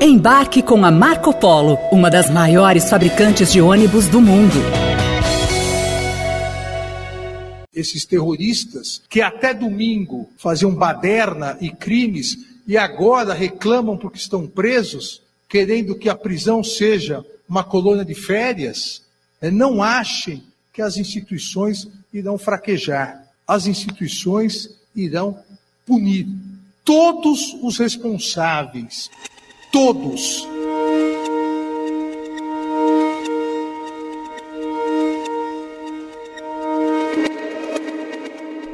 [0.00, 4.54] Embarque com a Marco Polo, uma das maiores fabricantes de ônibus do mundo.
[7.74, 12.36] Esses terroristas que até domingo faziam baderna e crimes
[12.66, 19.02] e agora reclamam porque estão presos, querendo que a prisão seja uma colônia de férias,
[19.40, 20.42] é, não achem
[20.74, 23.24] que as instituições irão fraquejar.
[23.48, 25.38] As instituições irão
[25.86, 26.26] punir
[26.84, 29.10] todos os responsáveis.
[29.76, 30.48] Todos.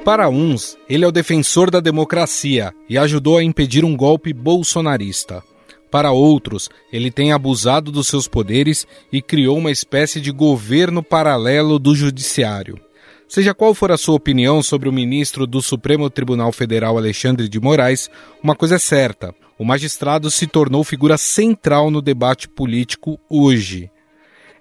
[0.04, 5.42] Para uns, ele é o defensor da democracia e ajudou a impedir um golpe bolsonarista.
[5.90, 11.80] Para outros, ele tem abusado dos seus poderes e criou uma espécie de governo paralelo
[11.80, 12.78] do judiciário.
[13.26, 17.58] Seja qual for a sua opinião sobre o ministro do Supremo Tribunal Federal Alexandre de
[17.58, 18.08] Moraes,
[18.40, 23.90] uma coisa é certa: o magistrado se tornou figura central no debate político hoje.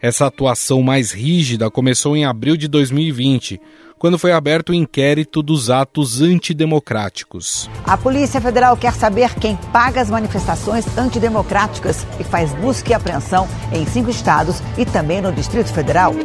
[0.02, 3.61] Essa atuação mais rígida começou em abril de 2020,
[4.00, 7.70] quando foi aberto o inquérito dos atos antidemocráticos.
[7.86, 13.48] A Polícia Federal quer saber quem paga as manifestações antidemocráticas e faz busca e apreensão
[13.72, 16.16] em cinco estados e também no Distrito Federal.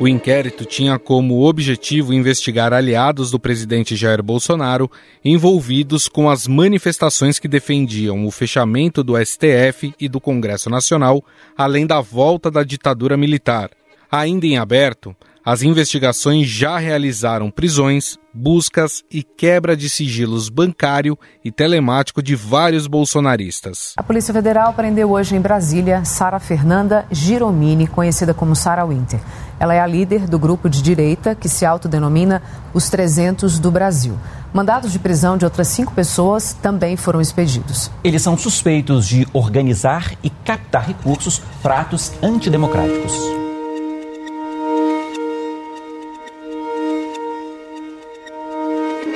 [0.00, 4.90] O inquérito tinha como objetivo investigar aliados do presidente Jair Bolsonaro
[5.22, 11.22] envolvidos com as manifestações que defendiam o fechamento do STF e do Congresso Nacional,
[11.54, 13.68] além da volta da ditadura militar.
[14.10, 21.50] Ainda em aberto, as investigações já realizaram prisões, buscas e quebra de sigilos bancário e
[21.50, 23.94] telemático de vários bolsonaristas.
[23.96, 29.20] A Polícia Federal prendeu hoje em Brasília Sara Fernanda Giromini, conhecida como Sara Winter.
[29.58, 34.18] Ela é a líder do grupo de direita que se autodenomina os 300 do Brasil.
[34.52, 37.90] Mandados de prisão de outras cinco pessoas também foram expedidos.
[38.02, 43.39] Eles são suspeitos de organizar e captar recursos para atos antidemocráticos.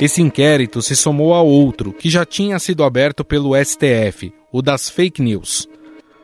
[0.01, 4.91] Esse inquérito se somou a outro que já tinha sido aberto pelo STF, o das
[4.91, 5.69] fake news.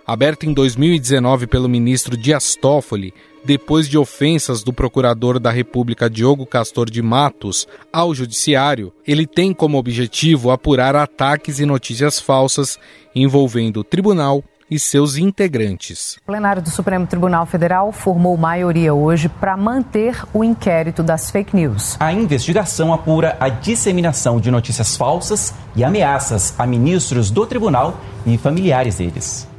[0.04, 3.14] Aberto em 2019 pelo ministro Dias Toffoli,
[3.44, 9.54] depois de ofensas do procurador da República Diogo Castor de Matos ao judiciário, ele tem
[9.54, 12.76] como objetivo apurar ataques e notícias falsas
[13.14, 16.16] envolvendo o tribunal, e seus integrantes.
[16.22, 21.56] O plenário do Supremo Tribunal Federal formou maioria hoje para manter o inquérito das fake
[21.56, 21.96] news.
[21.98, 28.38] A investigação apura a disseminação de notícias falsas e ameaças a ministros do tribunal e
[28.38, 29.50] familiares deles.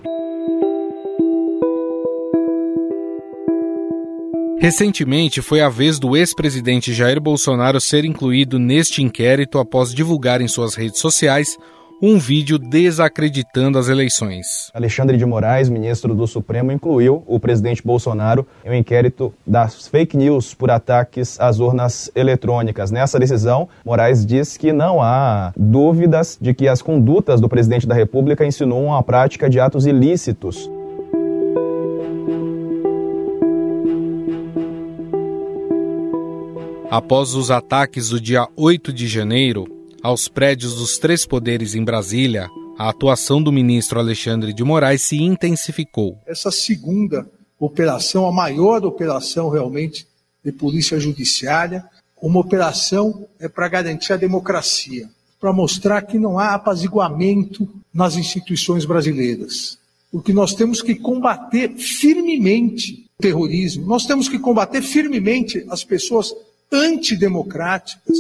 [4.61, 10.47] Recentemente foi a vez do ex-presidente Jair Bolsonaro ser incluído neste inquérito após divulgar em
[10.47, 11.57] suas redes sociais
[12.01, 14.71] um vídeo desacreditando as eleições.
[14.73, 20.17] Alexandre de Moraes, ministro do Supremo, incluiu o presidente Bolsonaro em um inquérito das fake
[20.17, 22.89] news por ataques às urnas eletrônicas.
[22.89, 27.93] Nessa decisão, Moraes diz que não há dúvidas de que as condutas do presidente da
[27.93, 30.71] República insinuam a prática de atos ilícitos.
[36.89, 42.49] Após os ataques do dia 8 de janeiro, aos prédios dos três poderes em Brasília,
[42.77, 46.17] a atuação do ministro Alexandre de Moraes se intensificou.
[46.25, 47.29] Essa segunda
[47.59, 50.07] operação, a maior operação realmente
[50.43, 51.85] de polícia judiciária,
[52.21, 55.09] uma operação é para garantir a democracia,
[55.39, 59.77] para mostrar que não há apaziguamento nas instituições brasileiras.
[60.11, 66.33] Porque nós temos que combater firmemente o terrorismo, nós temos que combater firmemente as pessoas
[66.71, 68.17] antidemocráticas.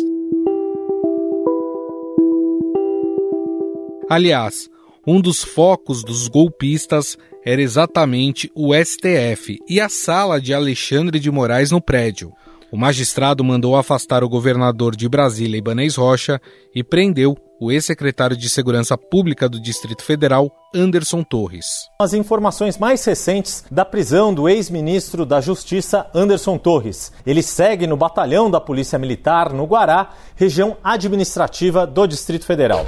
[4.11, 4.69] Aliás,
[5.07, 11.31] um dos focos dos golpistas era exatamente o STF e a sala de Alexandre de
[11.31, 12.33] Moraes no prédio.
[12.69, 16.41] O magistrado mandou afastar o governador de Brasília, Ibanez Rocha,
[16.75, 21.87] e prendeu o ex-secretário de Segurança Pública do Distrito Federal, Anderson Torres.
[22.01, 27.13] As informações mais recentes da prisão do ex-ministro da Justiça, Anderson Torres.
[27.25, 32.83] Ele segue no batalhão da Polícia Militar, no Guará, região administrativa do Distrito Federal.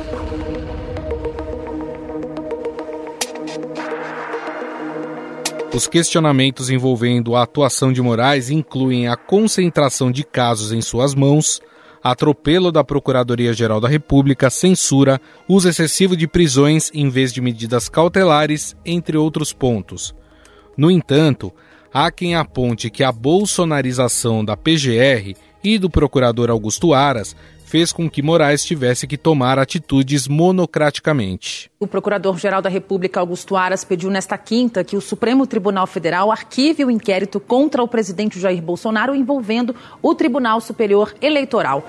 [5.73, 11.59] Os questionamentos envolvendo a atuação de Moraes incluem a concentração de casos em suas mãos,
[12.03, 18.75] atropelo da Procuradoria-Geral da República, censura, uso excessivo de prisões em vez de medidas cautelares,
[18.85, 20.13] entre outros pontos.
[20.77, 21.51] No entanto,
[21.91, 25.33] há quem aponte que a bolsonarização da PGR
[25.63, 27.35] e do procurador Augusto Aras
[27.73, 31.71] fez com que Moraes tivesse que tomar atitudes monocraticamente.
[31.79, 36.85] O Procurador-Geral da República, Augusto Aras, pediu nesta quinta que o Supremo Tribunal Federal arquive
[36.85, 41.83] o inquérito contra o presidente Jair Bolsonaro envolvendo o Tribunal Superior Eleitoral.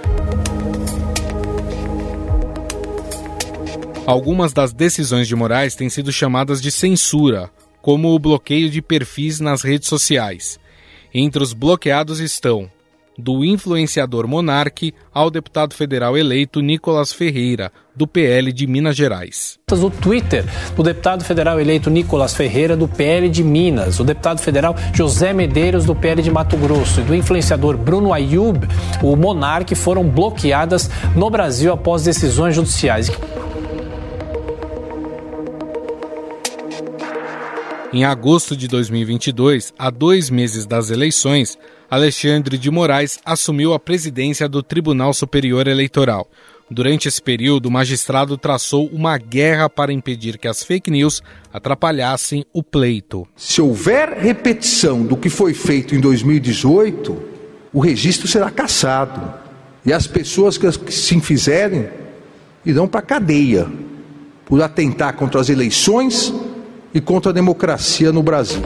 [4.06, 7.50] Algumas das decisões de Moraes têm sido chamadas de censura,
[7.82, 10.58] como o bloqueio de perfis nas redes sociais.
[11.12, 12.70] Entre os bloqueados estão
[13.18, 19.58] do influenciador Monarque ao deputado federal eleito Nicolas Ferreira, do PL de Minas Gerais.
[19.70, 20.44] O Twitter
[20.74, 25.84] do deputado federal eleito Nicolas Ferreira, do PL de Minas, o deputado federal José Medeiros,
[25.84, 28.66] do PL de Mato Grosso, e do influenciador Bruno Ayub,
[29.02, 33.10] o Monarque, foram bloqueadas no Brasil após decisões judiciais.
[37.92, 41.56] Em agosto de 2022, a dois meses das eleições,
[41.90, 46.28] Alexandre de Moraes assumiu a presidência do Tribunal Superior Eleitoral.
[46.70, 51.22] Durante esse período, o magistrado traçou uma guerra para impedir que as fake news
[51.52, 53.28] atrapalhassem o pleito.
[53.36, 57.22] Se houver repetição do que foi feito em 2018,
[57.72, 59.34] o registro será cassado.
[59.84, 61.88] E as pessoas que se fizerem
[62.64, 63.70] irão para a cadeia
[64.46, 66.32] por atentar contra as eleições
[66.94, 68.62] e contra a democracia no Brasil.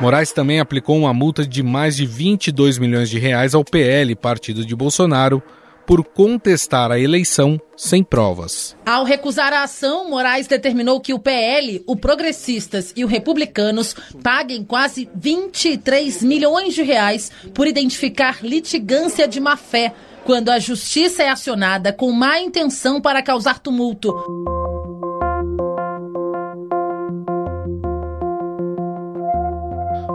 [0.00, 4.64] Moraes também aplicou uma multa de mais de 22 milhões de reais ao PL, partido
[4.64, 5.42] de Bolsonaro,
[5.86, 8.76] por contestar a eleição sem provas.
[8.84, 14.64] Ao recusar a ação, Moraes determinou que o PL, o Progressistas e o Republicanos paguem
[14.64, 19.94] quase 23 milhões de reais por identificar litigância de má fé,
[20.24, 24.12] quando a justiça é acionada com má intenção para causar tumulto.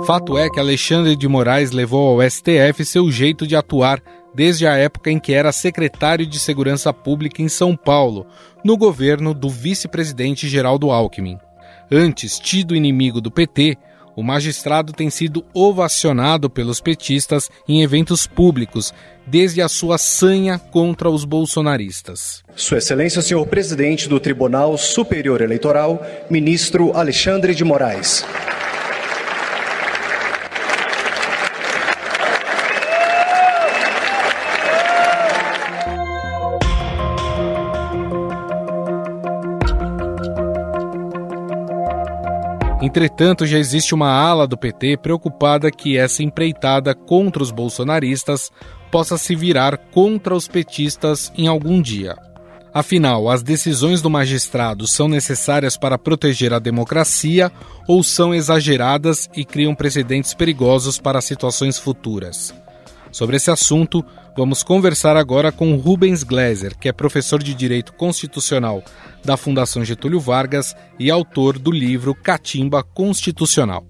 [0.06, 4.02] Fato é que Alexandre de Moraes levou ao STF seu jeito de atuar
[4.34, 8.26] desde a época em que era secretário de Segurança Pública em São Paulo,
[8.64, 11.38] no governo do vice-presidente Geraldo Alckmin.
[11.92, 13.78] Antes tido inimigo do PT,
[14.16, 18.94] o magistrado tem sido ovacionado pelos petistas em eventos públicos,
[19.28, 22.44] desde a sua sanha contra os bolsonaristas.
[22.56, 28.26] Sua Excelência, senhor presidente do Tribunal Superior Eleitoral, ministro Alexandre de Moraes.
[42.82, 48.52] Entretanto, já existe uma ala do PT preocupada que essa empreitada contra os bolsonaristas
[48.90, 52.16] possa se virar contra os petistas em algum dia.
[52.74, 57.52] Afinal, as decisões do magistrado são necessárias para proteger a democracia
[57.88, 62.54] ou são exageradas e criam precedentes perigosos para situações futuras?
[63.12, 64.06] Sobre esse assunto,
[64.38, 68.82] vamos conversar agora com Rubens Gleiser, que é professor de Direito Constitucional
[69.24, 73.86] da Fundação Getúlio Vargas e autor do livro Catimba Constitucional.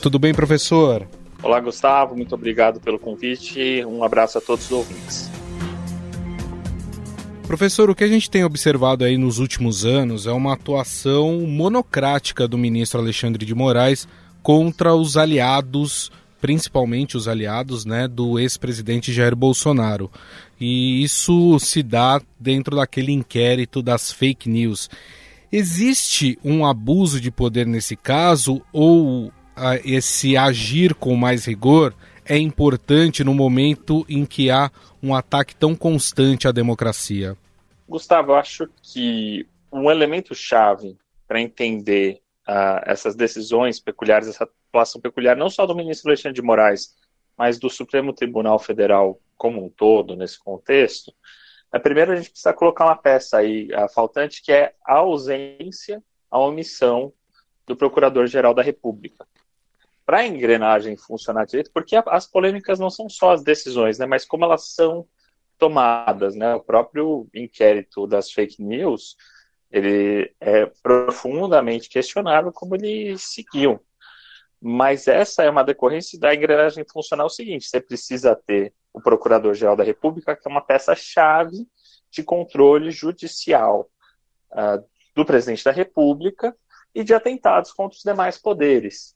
[0.00, 1.08] Tudo bem, professor?
[1.42, 3.84] Olá, Gustavo, muito obrigado pelo convite.
[3.84, 5.28] Um abraço a todos os ouvintes.
[7.46, 12.46] Professor, o que a gente tem observado aí nos últimos anos é uma atuação monocrática
[12.46, 14.06] do ministro Alexandre de Moraes
[14.46, 16.08] contra os aliados,
[16.40, 20.08] principalmente os aliados né, do ex-presidente Jair Bolsonaro.
[20.60, 24.88] E isso se dá dentro daquele inquérito das fake news.
[25.50, 31.92] Existe um abuso de poder nesse caso ou ah, esse agir com mais rigor
[32.24, 34.70] é importante no momento em que há
[35.02, 37.36] um ataque tão constante à democracia?
[37.88, 45.36] Gustavo, acho que um elemento chave para entender uh, essas decisões peculiares, essa atuação peculiar,
[45.36, 46.94] não só do ministro Alexandre de Moraes,
[47.36, 51.12] mas do Supremo Tribunal Federal como um todo, nesse contexto,
[51.72, 56.02] é, primeiro a gente precisa colocar uma peça aí a faltante, que é a ausência,
[56.30, 57.12] a omissão
[57.66, 59.26] do Procurador-Geral da República.
[60.04, 64.24] Para a engrenagem funcionar direito, porque as polêmicas não são só as decisões, né, mas
[64.24, 65.06] como elas são
[65.58, 66.36] tomadas.
[66.36, 66.54] Né?
[66.54, 69.16] O próprio inquérito das fake news
[69.78, 73.80] ele é profundamente questionável como ele seguiu.
[74.60, 79.84] Mas essa é uma decorrência da engrenagem funcional seguinte: você precisa ter o Procurador-Geral da
[79.84, 81.68] República, que é uma peça-chave
[82.10, 83.90] de controle judicial
[84.52, 84.82] uh,
[85.14, 86.56] do presidente da República
[86.94, 89.14] e de atentados contra os demais poderes.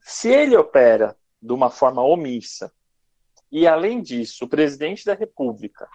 [0.00, 2.72] Se ele opera de uma forma omissa,
[3.52, 5.86] e além disso, o presidente da República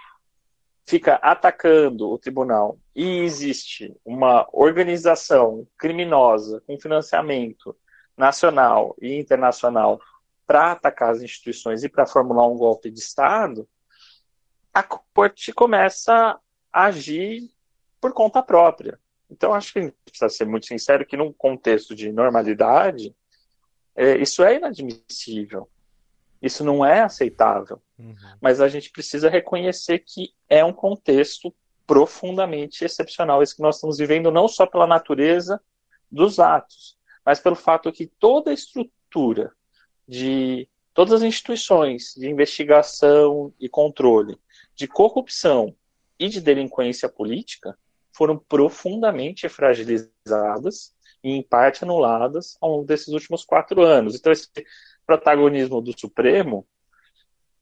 [0.85, 7.75] fica atacando o tribunal e existe uma organização criminosa com financiamento
[8.17, 10.00] nacional e internacional
[10.45, 13.67] para atacar as instituições e para formular um golpe de Estado,
[14.73, 16.38] a corte começa
[16.73, 17.50] a agir
[18.00, 19.00] por conta própria.
[19.29, 23.15] Então, acho que a gente precisa ser muito sincero que, num contexto de normalidade,
[23.95, 25.69] é, isso é inadmissível.
[26.41, 27.81] Isso não é aceitável.
[28.01, 28.15] Uhum.
[28.41, 31.53] Mas a gente precisa reconhecer que é um contexto
[31.86, 35.62] profundamente excepcional, esse que nós estamos vivendo, não só pela natureza
[36.10, 39.51] dos atos, mas pelo fato que toda a estrutura
[40.08, 44.38] de todas as instituições de investigação e controle
[44.75, 45.75] de corrupção
[46.20, 47.77] e de delinquência política
[48.13, 50.93] foram profundamente fragilizadas
[51.24, 54.15] e, em parte, anuladas ao longo desses últimos quatro anos.
[54.15, 54.50] Então, esse
[55.05, 56.67] protagonismo do Supremo,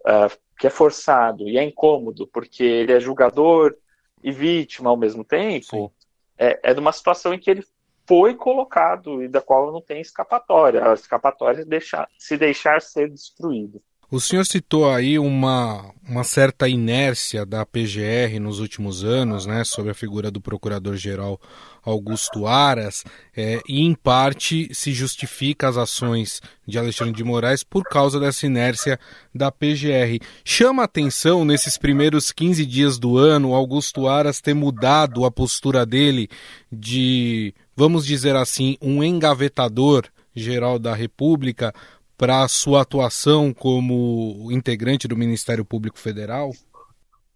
[0.01, 3.75] uh, que é forçado e é incômodo, porque ele é julgador
[4.23, 5.93] e vítima ao mesmo tempo,
[6.37, 7.65] é, é de uma situação em que ele
[8.07, 10.83] foi colocado e da qual não tem escapatória.
[10.83, 13.81] A escapatória é deixar, se deixar ser destruído.
[14.11, 19.91] O senhor citou aí uma, uma certa inércia da PGR nos últimos anos, né, sobre
[19.91, 21.39] a figura do Procurador-Geral
[21.83, 23.03] Augusto Aras,
[23.37, 28.47] é, e em parte se justifica as ações de Alexandre de Moraes por causa dessa
[28.47, 28.99] inércia
[29.33, 30.17] da PGR.
[30.43, 36.27] Chama atenção nesses primeiros 15 dias do ano Augusto Aras ter mudado a postura dele
[36.71, 41.73] de, vamos dizer assim, um engavetador geral da República
[42.19, 46.51] para a sua atuação como integrante do Ministério Público Federal?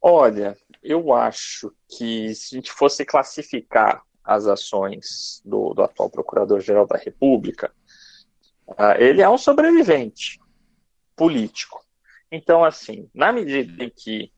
[0.02, 6.86] Olha, eu acho que se a gente fosse classificar as ações do, do atual Procurador-Geral
[6.86, 7.72] da República,
[8.68, 10.38] uh, ele é um sobrevivente
[11.16, 11.82] político.
[12.30, 14.34] Então, assim, na medida em que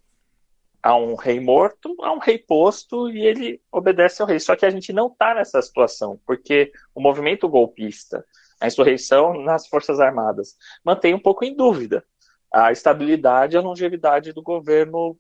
[0.83, 4.39] há um rei morto, há um rei posto e ele obedece ao rei.
[4.39, 8.23] Só que a gente não está nessa situação, porque o movimento golpista
[8.59, 12.03] a insurreição nas Forças Armadas, mantém um pouco em dúvida
[12.51, 15.17] a estabilidade e a longevidade do governo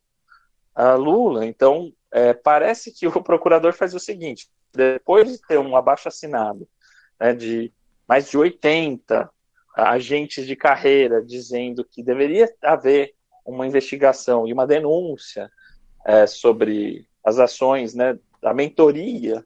[0.77, 1.45] uh, Lula.
[1.45, 6.67] Então, é, parece que o procurador faz o seguinte: depois de ter um abaixo-assinado
[7.19, 7.73] né, de
[8.07, 9.29] mais de 80
[9.75, 13.13] agentes de carreira dizendo que deveria haver
[13.45, 15.51] uma investigação e uma denúncia
[16.05, 19.43] é, sobre as ações, né, a mentoria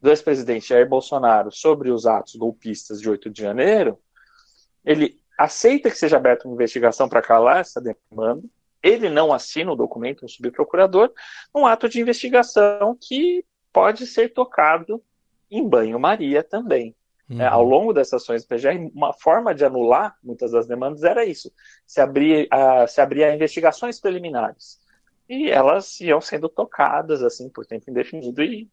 [0.00, 3.98] do ex-presidente Jair Bolsonaro sobre os atos golpistas de 8 de janeiro,
[4.84, 8.42] ele aceita que seja aberta uma investigação para calar essa demanda,
[8.82, 11.12] ele não assina o documento no subprocurador,
[11.54, 15.02] um ato de investigação que pode ser tocado
[15.50, 16.94] em banho-maria também.
[17.28, 17.42] Uhum.
[17.42, 21.24] É, ao longo dessas ações do PGR, uma forma de anular muitas das demandas era
[21.24, 21.52] isso:
[21.86, 24.78] se abrir, uh, se abrir a investigações preliminares
[25.28, 28.70] e elas iam sendo tocadas assim por tempo indefinido e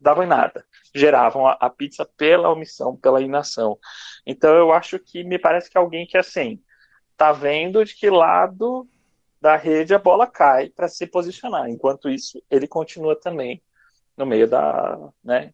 [0.00, 3.78] davam em nada, geravam a, a, pizza pela omissão, pela inação.
[4.26, 6.60] Então eu acho que me parece que alguém que assim
[7.16, 8.88] tá vendo de que lado
[9.40, 11.68] da rede a bola cai para se posicionar.
[11.68, 13.62] Enquanto isso, ele continua também
[14.16, 15.52] no meio da, né,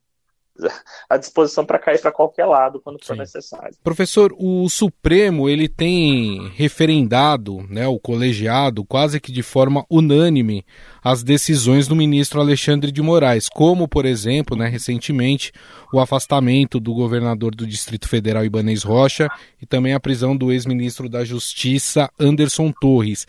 [1.08, 3.20] à disposição para cair para qualquer lado quando for Sim.
[3.20, 3.74] necessário.
[3.82, 10.64] Professor, o Supremo ele tem referendado, né, o colegiado, quase que de forma unânime,
[11.02, 15.52] as decisões do ministro Alexandre de Moraes, como, por exemplo, né, recentemente,
[15.92, 19.28] o afastamento do governador do Distrito Federal Ibanez Rocha
[19.60, 23.26] e também a prisão do ex-ministro da Justiça Anderson Torres.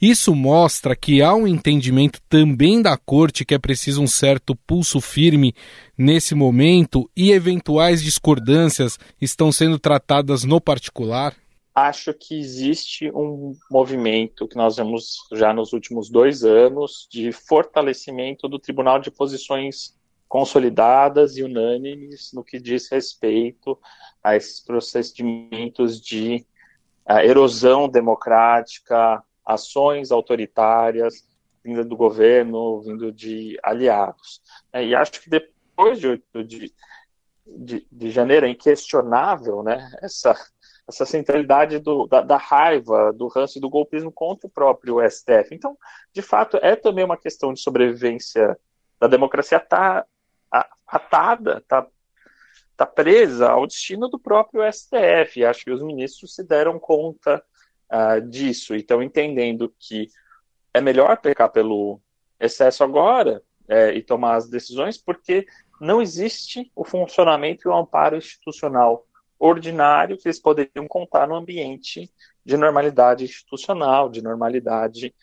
[0.00, 5.00] Isso mostra que há um entendimento também da corte que é preciso um certo pulso
[5.00, 5.54] firme
[5.96, 11.34] nesse momento e eventuais discordâncias estão sendo tratadas no particular?
[11.74, 18.48] Acho que existe um movimento que nós vemos já nos últimos dois anos de fortalecimento
[18.48, 19.96] do Tribunal de Posições
[20.28, 23.78] consolidadas e unânimes no que diz respeito
[24.22, 26.44] a esses procedimentos de
[27.24, 31.26] erosão democrática, ações autoritárias,
[31.64, 34.40] vindo do governo, vindo de aliados.
[34.72, 35.30] É, e acho que
[35.80, 36.74] depois de 8 de,
[37.46, 40.34] de, de janeiro é inquestionável né, essa,
[40.88, 45.52] essa centralidade do, da, da, raiva, do ranço e do golpismo contra o próprio STF.
[45.54, 45.76] Então,
[46.12, 48.58] de fato, é também uma questão de sobrevivência
[48.98, 50.04] da democracia tá
[50.86, 51.86] atada, está
[52.76, 55.44] tá presa ao destino do próprio STF.
[55.44, 57.42] Acho que os ministros se deram conta
[57.90, 60.08] uh, disso e estão entendendo que
[60.74, 62.00] é melhor pecar pelo
[62.38, 65.46] excesso agora é, e tomar as decisões, porque
[65.80, 69.06] não existe o funcionamento e o amparo institucional
[69.38, 72.12] ordinário que eles poderiam contar no ambiente
[72.44, 75.14] de normalidade institucional, de normalidade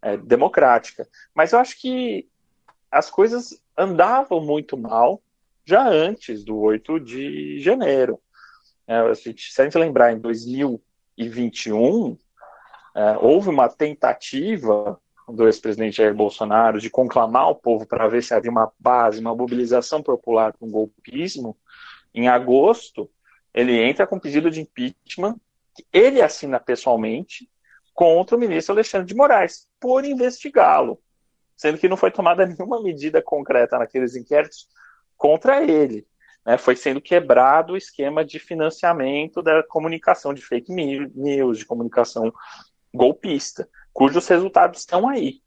[0.00, 1.06] é, democrática.
[1.34, 2.26] Mas eu acho que
[2.90, 5.22] as coisas andavam muito mal
[5.64, 8.20] já antes do 8 de janeiro.
[8.86, 12.18] É, a gente, se a gente lembrar, em 2021,
[12.94, 18.34] é, houve uma tentativa do ex-presidente Jair Bolsonaro de conclamar o povo para ver se
[18.34, 21.56] havia uma base, uma mobilização popular com golpismo.
[22.14, 23.10] Em agosto,
[23.52, 25.36] ele entra com pedido de impeachment,
[25.74, 27.48] que ele assina pessoalmente,
[27.94, 31.00] contra o ministro Alexandre de Moraes, por investigá-lo,
[31.56, 34.68] sendo que não foi tomada nenhuma medida concreta naqueles inquéritos
[35.16, 36.06] contra ele.
[36.44, 36.58] Né?
[36.58, 42.32] Foi sendo quebrado o esquema de financiamento da comunicação de fake news, de comunicação
[42.92, 45.40] golpista, cujos resultados estão aí.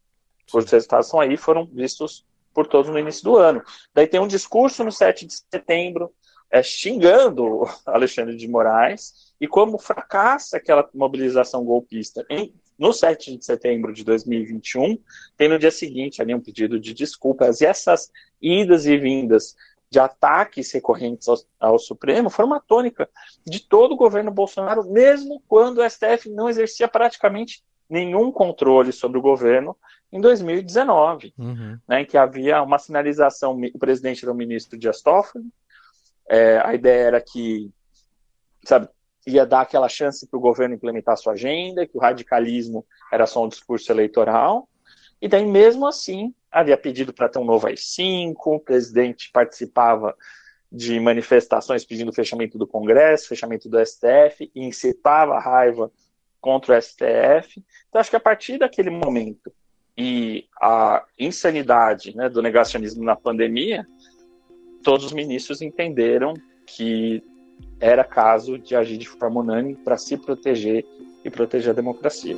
[0.50, 3.62] Cujos resultados estão aí, foram vistos por todos no início do ano.
[3.94, 6.12] Daí tem um discurso no 7 de setembro,
[6.50, 13.44] é, xingando Alexandre de Moraes, e como fracassa aquela mobilização golpista em, no 7 de
[13.44, 14.98] setembro de 2021,
[15.36, 17.60] tem no dia seguinte ali um pedido de desculpas.
[17.60, 19.54] E essas idas e vindas
[19.90, 23.08] de ataques recorrentes ao, ao, Supremo foram uma tônica
[23.46, 29.18] de todo o governo Bolsonaro, mesmo quando o STF não exercia praticamente nenhum controle sobre
[29.18, 29.76] o governo
[30.12, 31.78] em 2019, uhum.
[31.86, 35.44] né, em que havia uma sinalização, o presidente era o ministro Dias Toffoli,
[36.28, 37.70] é, a ideia era que,
[38.64, 38.88] sabe,
[39.26, 43.44] ia dar aquela chance para o governo implementar sua agenda, que o radicalismo era só
[43.44, 44.68] um discurso eleitoral,
[45.20, 50.16] e daí mesmo assim havia pedido para ter um novo AI-5, o presidente participava
[50.70, 55.90] de manifestações pedindo fechamento do Congresso, fechamento do STF, e incitava a raiva
[56.40, 57.62] contra o STF.
[57.88, 59.52] Então acho que a partir daquele momento
[59.96, 63.86] e a insanidade né, do negacionismo na pandemia,
[64.82, 67.22] todos os ministros entenderam que
[67.80, 70.84] era caso de agir de forma unânime para se proteger
[71.24, 72.36] e proteger a democracia.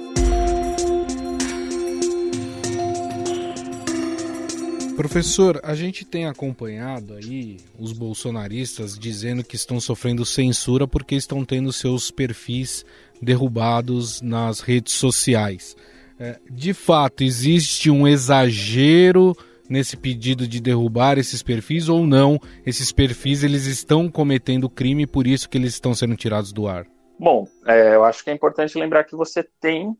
[4.96, 11.44] Professor, a gente tem acompanhado aí os bolsonaristas dizendo que estão sofrendo censura porque estão
[11.44, 12.84] tendo seus perfis
[13.20, 15.76] derrubados nas redes sociais.
[16.18, 19.34] É, de fato, existe um exagero
[19.70, 22.38] nesse pedido de derrubar esses perfis ou não?
[22.66, 26.86] Esses perfis eles estão cometendo crime por isso que eles estão sendo tirados do ar?
[27.18, 29.96] Bom, é, eu acho que é importante lembrar que você tem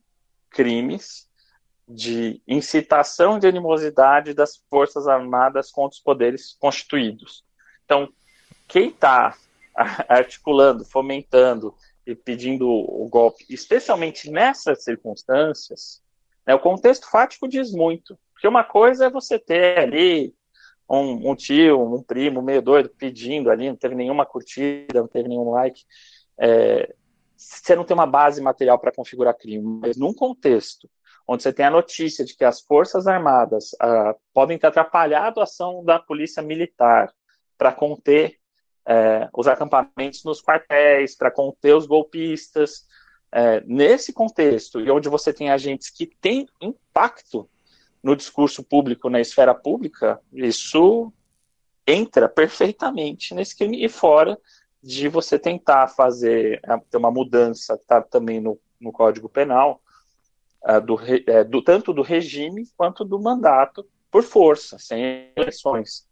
[0.50, 1.29] crimes
[1.92, 7.44] de incitação de animosidade das Forças Armadas contra os poderes constituídos.
[7.84, 8.08] Então,
[8.68, 9.36] quem está
[10.08, 11.74] articulando, fomentando
[12.06, 16.00] e pedindo o golpe, especialmente nessas circunstâncias,
[16.46, 18.16] né, o contexto fático diz muito.
[18.32, 20.32] Porque uma coisa é você ter ali
[20.88, 25.28] um, um, tio, um primo meio doido pedindo ali, não teve nenhuma curtida, não teve
[25.28, 25.82] nenhum like.
[26.38, 26.94] É,
[27.36, 30.88] você não tem uma base material para configurar crime, mas num contexto
[31.32, 35.44] onde você tem a notícia de que as Forças Armadas ah, podem ter atrapalhado a
[35.44, 37.14] ação da Polícia Militar
[37.56, 38.36] para conter
[38.84, 42.84] é, os acampamentos nos quartéis, para conter os golpistas.
[43.30, 47.48] É, nesse contexto, e onde você tem agentes que têm impacto
[48.02, 51.12] no discurso público, na esfera pública, isso
[51.86, 54.36] entra perfeitamente nesse crime e fora
[54.82, 59.80] de você tentar fazer é, ter uma mudança está também no, no Código Penal
[60.64, 66.06] uh, do, é, do, tanto do regime quanto do mandato por força, sem eleições.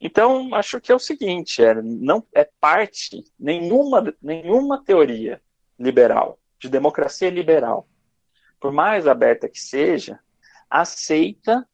[0.00, 5.40] Então, acho que é o seguinte, é, não é parte nenhuma nenhuma teoria
[5.78, 7.88] liberal de democracia liberal,
[8.60, 10.18] por mais aberta que seja,
[10.68, 11.66] aceita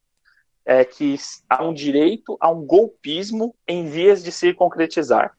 [0.65, 1.15] é, que
[1.49, 5.35] há um direito a um golpismo em vias de se concretizar.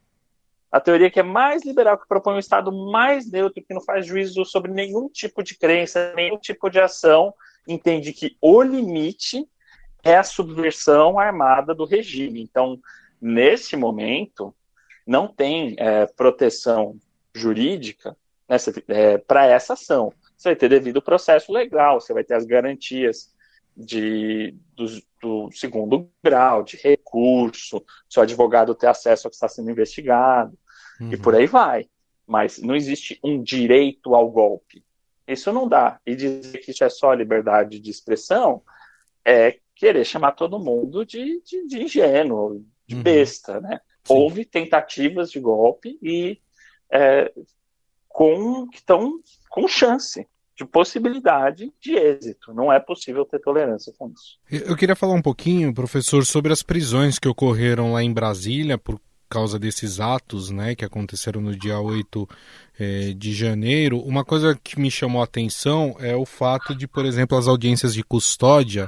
[0.73, 4.07] A teoria que é mais liberal, que propõe um Estado mais neutro, que não faz
[4.07, 7.35] juízo sobre nenhum tipo de crença, nenhum tipo de ação,
[7.69, 9.47] entende que o limite
[10.03, 12.43] é a subversão armada do regime.
[12.43, 12.81] Então,
[13.21, 14.55] nesse momento,
[15.07, 16.97] não tem é, proteção
[17.35, 18.17] jurídica
[18.89, 20.13] é, para essa ação.
[20.37, 23.31] Você vai ter devido processo legal, você vai ter as garantias
[23.77, 24.87] de, do,
[25.21, 30.59] do, segundo grau, de recurso, seu advogado ter acesso ao que está sendo investigado,
[31.01, 31.13] uhum.
[31.13, 31.87] e por aí vai.
[32.27, 34.85] Mas não existe um direito ao golpe.
[35.27, 36.01] Isso não dá.
[36.07, 38.63] E dizer que isso é só liberdade de expressão
[39.25, 43.03] é querer chamar todo mundo de, de, de ingênuo, de uhum.
[43.03, 43.81] besta, né?
[44.05, 44.15] Sim.
[44.15, 46.39] Houve tentativas de golpe e
[46.91, 47.33] é,
[48.09, 50.27] com que estão com chance
[50.57, 52.53] de possibilidade de êxito.
[52.53, 54.39] Não é possível ter tolerância com isso.
[54.51, 59.01] Eu queria falar um pouquinho, professor, sobre as prisões que ocorreram lá em Brasília por
[59.33, 62.29] causa desses atos né, que aconteceram no dia 8
[62.79, 63.99] é, de janeiro.
[64.01, 67.95] Uma coisa que me chamou a atenção é o fato de, por exemplo, as audiências
[67.95, 68.87] de custódia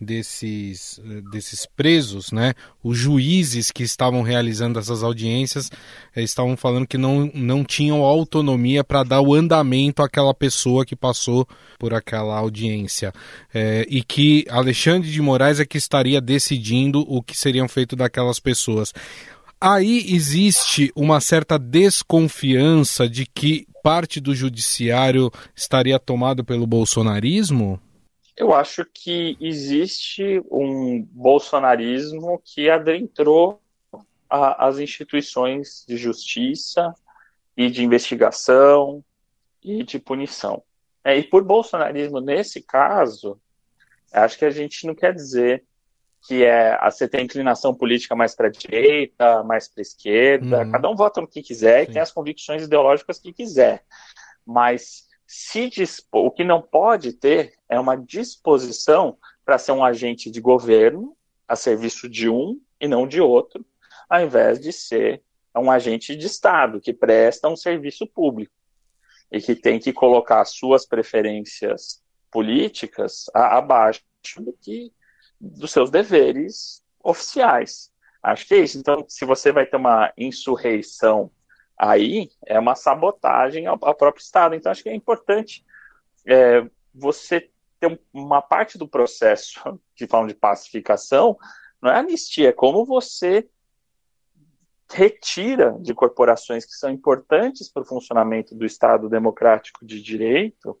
[0.00, 2.54] desses, desses presos, né?
[2.82, 5.70] Os juízes que estavam realizando essas audiências
[6.14, 10.96] eh, estavam falando que não, não tinham autonomia para dar o andamento àquela pessoa que
[10.96, 11.46] passou
[11.78, 13.12] por aquela audiência.
[13.54, 18.40] Eh, e que Alexandre de Moraes é que estaria decidindo o que seriam feito daquelas
[18.40, 18.92] pessoas.
[19.66, 27.80] Aí existe uma certa desconfiança de que parte do judiciário estaria tomado pelo bolsonarismo?
[28.36, 33.58] Eu acho que existe um bolsonarismo que adentrou
[34.28, 36.92] a, as instituições de justiça
[37.56, 39.02] e de investigação
[39.62, 40.62] e de punição.
[41.02, 43.40] É, e por bolsonarismo, nesse caso,
[44.12, 45.64] acho que a gente não quer dizer
[46.26, 50.70] que é você tem inclinação política mais para a direita, mais para a esquerda, uhum.
[50.70, 51.90] cada um vota no que quiser Sim.
[51.90, 53.84] e tem as convicções ideológicas que quiser.
[54.46, 60.30] Mas se dispor, o que não pode ter é uma disposição para ser um agente
[60.30, 61.14] de governo
[61.46, 63.64] a serviço de um e não de outro,
[64.08, 65.22] ao invés de ser
[65.54, 68.52] um agente de Estado que presta um serviço público
[69.30, 74.02] e que tem que colocar suas preferências políticas abaixo
[74.38, 74.90] do que
[75.40, 77.92] dos seus deveres oficiais.
[78.22, 78.78] Acho que é isso.
[78.78, 81.30] Então, se você vai ter uma insurreição
[81.76, 84.54] aí é uma sabotagem ao, ao próprio Estado.
[84.54, 85.64] Então, acho que é importante
[86.26, 89.60] é, você ter uma parte do processo
[89.94, 91.36] que falam de pacificação,
[91.80, 93.48] não é anistia, é como você
[94.90, 100.78] retira de corporações que são importantes para o funcionamento do Estado democrático de direito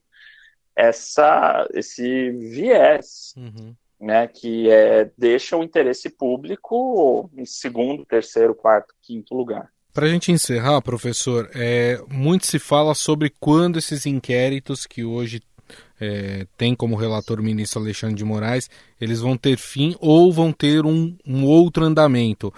[0.76, 3.74] essa, esse viés, uhum.
[4.00, 9.68] Né, que é, deixa o interesse público em segundo, terceiro, quarto, quinto lugar.
[9.92, 15.40] Para a gente encerrar, professor, é, muito se fala sobre quando esses inquéritos que hoje
[16.00, 18.68] é, tem como relator o ministro Alexandre de Moraes,
[19.00, 22.52] eles vão ter fim ou vão ter um, um outro andamento.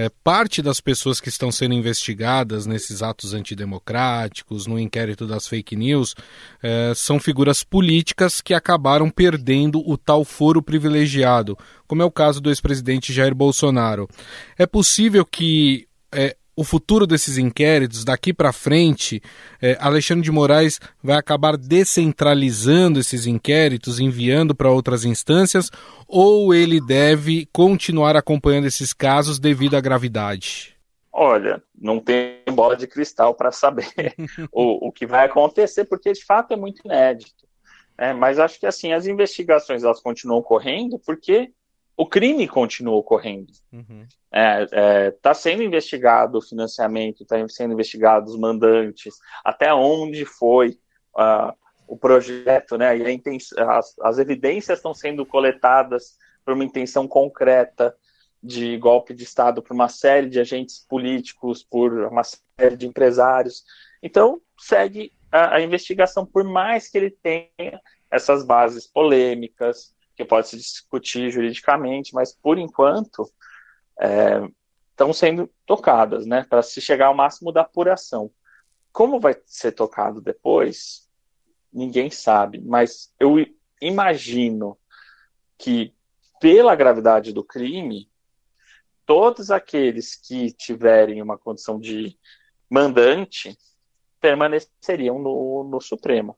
[0.00, 5.76] É, parte das pessoas que estão sendo investigadas nesses atos antidemocráticos, no inquérito das fake
[5.76, 6.14] news,
[6.62, 11.54] é, são figuras políticas que acabaram perdendo o tal foro privilegiado,
[11.86, 14.08] como é o caso do ex-presidente Jair Bolsonaro.
[14.56, 19.22] É possível que é, o futuro desses inquéritos, daqui para frente,
[19.62, 25.70] é, Alexandre de Moraes vai acabar descentralizando esses inquéritos, enviando para outras instâncias,
[26.06, 30.76] ou ele deve continuar acompanhando esses casos devido à gravidade?
[31.10, 33.88] Olha, não tem bola de cristal para saber
[34.52, 37.48] o, o que vai acontecer, porque de fato é muito inédito.
[37.96, 41.52] É, mas acho que assim as investigações elas continuam correndo porque
[42.00, 43.52] o crime continua ocorrendo.
[43.70, 44.06] Uhum.
[44.32, 50.78] É, é, tá sendo investigado o financiamento, está sendo investigado os mandantes, até onde foi
[51.14, 51.52] uh,
[51.86, 52.96] o projeto, né?
[52.96, 53.04] E
[53.58, 57.94] as, as evidências estão sendo coletadas por uma intenção concreta
[58.42, 63.62] de golpe de Estado por uma série de agentes políticos, por uma série de empresários.
[64.02, 67.78] Então, segue a, a investigação, por mais que ele tenha
[68.10, 73.30] essas bases polêmicas, que pode se discutir juridicamente, mas por enquanto
[73.98, 74.46] é,
[74.90, 78.30] estão sendo tocadas, né, para se chegar ao máximo da apuração.
[78.92, 81.08] Como vai ser tocado depois,
[81.72, 83.36] ninguém sabe, mas eu
[83.80, 84.76] imagino
[85.56, 85.94] que,
[86.38, 88.10] pela gravidade do crime,
[89.06, 92.18] todos aqueles que tiverem uma condição de
[92.68, 93.56] mandante
[94.20, 96.36] permaneceriam no, no Supremo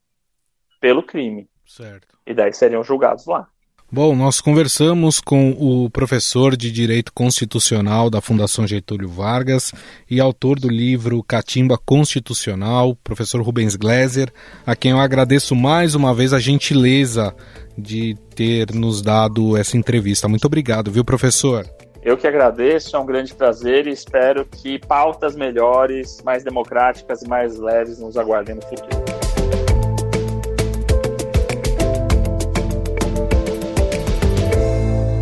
[0.80, 1.50] pelo crime.
[1.66, 2.16] Certo.
[2.24, 3.51] E daí seriam julgados lá.
[3.94, 9.70] Bom, nós conversamos com o professor de Direito Constitucional da Fundação Getúlio Vargas
[10.10, 14.32] e autor do livro Catimba Constitucional, professor Rubens Gleiser,
[14.64, 17.34] a quem eu agradeço mais uma vez a gentileza
[17.76, 20.26] de ter nos dado essa entrevista.
[20.26, 21.66] Muito obrigado, viu, professor?
[22.02, 27.28] Eu que agradeço, é um grande prazer e espero que pautas melhores, mais democráticas e
[27.28, 29.21] mais leves nos aguardem no futuro.